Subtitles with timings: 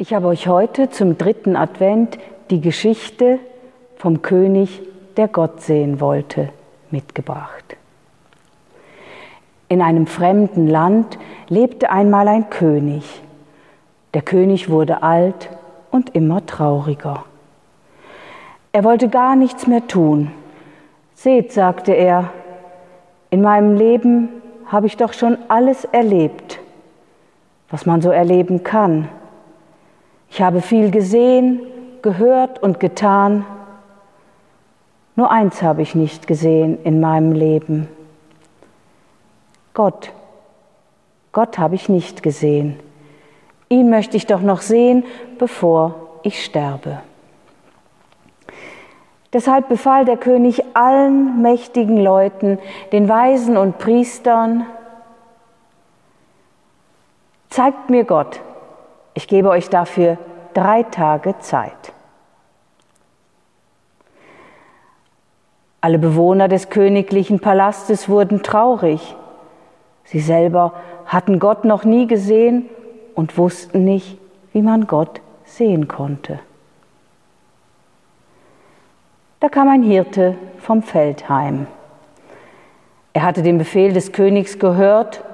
[0.00, 2.18] Ich habe euch heute zum dritten Advent
[2.48, 3.38] die Geschichte
[3.96, 4.80] vom König,
[5.18, 6.48] der Gott sehen wollte,
[6.90, 7.76] mitgebracht.
[9.68, 11.18] In einem fremden Land
[11.50, 13.20] lebte einmal ein König.
[14.14, 15.50] Der König wurde alt
[15.90, 17.26] und immer trauriger.
[18.72, 20.32] Er wollte gar nichts mehr tun.
[21.14, 22.30] Seht, sagte er,
[23.28, 24.30] in meinem Leben
[24.64, 26.58] habe ich doch schon alles erlebt,
[27.68, 29.10] was man so erleben kann.
[30.30, 31.60] Ich habe viel gesehen,
[32.02, 33.44] gehört und getan.
[35.16, 37.88] Nur eins habe ich nicht gesehen in meinem Leben.
[39.74, 40.12] Gott.
[41.32, 42.78] Gott habe ich nicht gesehen.
[43.68, 45.04] Ihn möchte ich doch noch sehen,
[45.38, 47.00] bevor ich sterbe.
[49.32, 52.58] Deshalb befahl der König allen mächtigen Leuten,
[52.90, 54.66] den Weisen und Priestern,
[57.48, 58.40] zeigt mir Gott,
[59.14, 60.18] ich gebe euch dafür
[60.54, 61.92] drei Tage Zeit.
[65.80, 69.16] Alle Bewohner des königlichen Palastes wurden traurig.
[70.04, 70.74] Sie selber
[71.06, 72.68] hatten Gott noch nie gesehen
[73.14, 74.18] und wussten nicht,
[74.52, 76.38] wie man Gott sehen konnte.
[79.40, 81.66] Da kam ein Hirte vom Feld heim.
[83.14, 85.24] Er hatte den Befehl des Königs gehört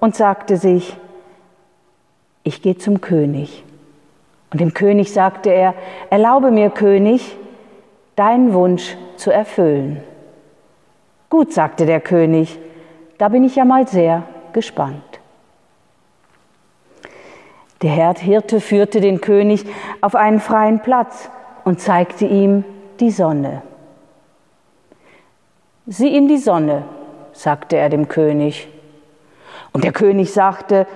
[0.00, 0.96] und sagte sich,
[2.42, 3.64] ich gehe zum König.
[4.52, 5.74] Und dem König sagte er,
[6.10, 7.36] erlaube mir, König,
[8.16, 10.02] deinen Wunsch zu erfüllen.
[11.28, 12.58] Gut, sagte der König,
[13.18, 15.20] da bin ich ja mal sehr gespannt.
[17.82, 19.64] Der Herr Hirte führte den König
[20.00, 21.30] auf einen freien Platz
[21.64, 22.64] und zeigte ihm
[22.98, 23.62] die Sonne.
[25.86, 26.84] Sieh ihm die Sonne,
[27.32, 28.68] sagte er dem König.
[29.72, 30.86] Und der König sagte,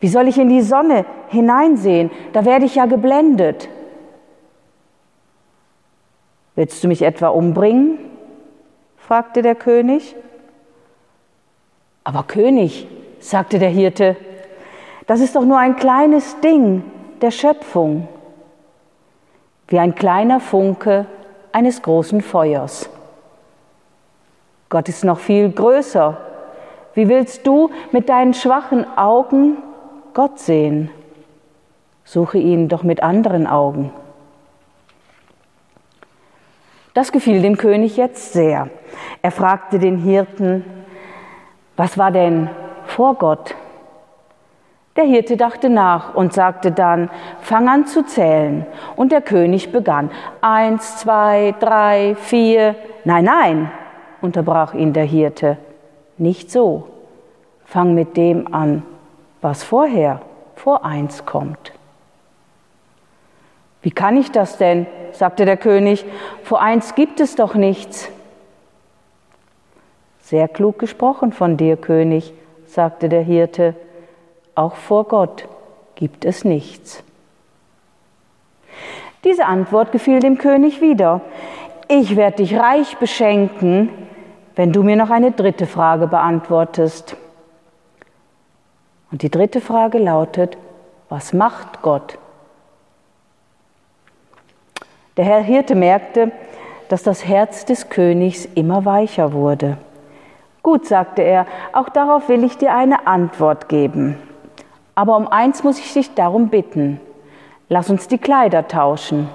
[0.00, 2.10] wie soll ich in die Sonne hineinsehen?
[2.32, 3.68] Da werde ich ja geblendet.
[6.54, 7.98] Willst du mich etwa umbringen?
[8.96, 10.16] fragte der König.
[12.04, 12.88] Aber König,
[13.18, 14.16] sagte der Hirte,
[15.06, 16.84] das ist doch nur ein kleines Ding
[17.20, 18.08] der Schöpfung,
[19.68, 21.06] wie ein kleiner Funke
[21.52, 22.88] eines großen Feuers.
[24.68, 26.16] Gott ist noch viel größer.
[26.94, 29.56] Wie willst du mit deinen schwachen Augen
[30.14, 30.90] Gott sehen.
[32.04, 33.92] Suche ihn doch mit anderen Augen.
[36.94, 38.68] Das gefiel dem König jetzt sehr.
[39.22, 40.64] Er fragte den Hirten,
[41.76, 42.50] was war denn
[42.86, 43.54] vor Gott?
[44.96, 47.08] Der Hirte dachte nach und sagte dann,
[47.40, 48.66] fang an zu zählen.
[48.96, 50.10] Und der König begann.
[50.40, 52.74] Eins, zwei, drei, vier.
[53.04, 53.70] Nein, nein,
[54.20, 55.58] unterbrach ihn der Hirte.
[56.18, 56.88] Nicht so.
[57.64, 58.82] Fang mit dem an,
[59.40, 60.20] was vorher
[60.56, 61.72] vor eins kommt.
[63.82, 64.86] Wie kann ich das denn?
[65.12, 66.04] sagte der König,
[66.44, 68.08] vor eins gibt es doch nichts.
[70.20, 72.32] Sehr klug gesprochen von dir, König,
[72.66, 73.74] sagte der Hirte,
[74.54, 75.48] auch vor Gott
[75.96, 77.02] gibt es nichts.
[79.24, 81.20] Diese Antwort gefiel dem König wieder.
[81.88, 83.90] Ich werde dich reich beschenken,
[84.54, 87.16] wenn du mir noch eine dritte Frage beantwortest.
[89.10, 90.56] Und die dritte Frage lautet,
[91.08, 92.18] was macht Gott?
[95.16, 96.30] Der Herr Hirte merkte,
[96.88, 99.76] dass das Herz des Königs immer weicher wurde.
[100.62, 104.16] Gut, sagte er, auch darauf will ich dir eine Antwort geben.
[104.94, 107.00] Aber um eins muss ich dich darum bitten.
[107.68, 109.28] Lass uns die Kleider tauschen.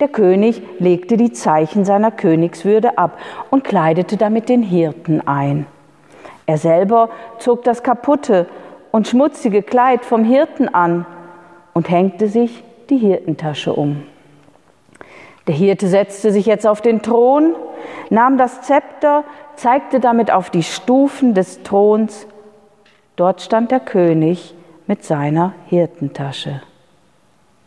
[0.00, 3.18] Der König legte die Zeichen seiner Königswürde ab
[3.50, 5.66] und kleidete damit den Hirten ein.
[6.46, 8.46] Er selber zog das kaputte
[8.92, 11.06] und schmutzige Kleid vom Hirten an
[11.72, 14.04] und hängte sich die Hirtentasche um.
[15.46, 17.54] Der Hirte setzte sich jetzt auf den Thron,
[18.08, 19.24] nahm das Zepter,
[19.56, 22.26] zeigte damit auf die Stufen des Throns.
[23.16, 24.54] Dort stand der König
[24.86, 26.62] mit seiner Hirtentasche.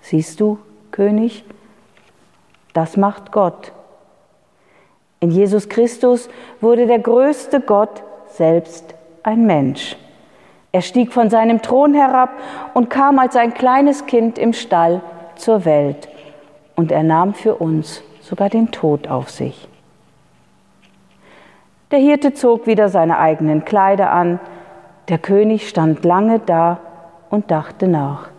[0.02, 0.60] Siehst du,
[0.92, 1.44] König,
[2.74, 3.72] das macht Gott.
[5.20, 6.30] In Jesus Christus
[6.62, 9.98] wurde der größte Gott selbst ein Mensch.
[10.72, 12.30] Er stieg von seinem Thron herab
[12.74, 15.02] und kam als ein kleines Kind im Stall
[15.36, 16.08] zur Welt.
[16.76, 19.68] Und er nahm für uns sogar den Tod auf sich.
[21.92, 24.40] Der Hirte zog wieder seine eigenen Kleider an.
[25.08, 26.80] Der König stand lange da
[27.30, 28.30] und dachte nach.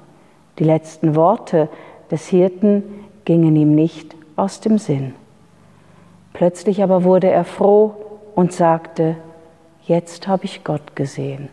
[0.58, 1.68] Die letzten Worte
[2.10, 2.82] des Hirten
[3.24, 5.14] gingen ihm nicht aus dem Sinn.
[6.34, 7.94] Plötzlich aber wurde er froh
[8.34, 9.16] und sagte,
[9.88, 11.48] jetzt habe ich Gott gesehen.